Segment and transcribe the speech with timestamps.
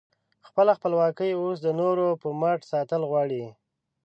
[0.47, 3.45] خپله خپلواکي اوس د نورو په مټ ساتل غواړې؟